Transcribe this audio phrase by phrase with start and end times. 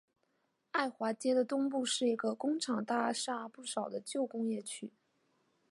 [0.71, 4.91] 埃华街的东部是一个工厂大厦不少的旧工业区。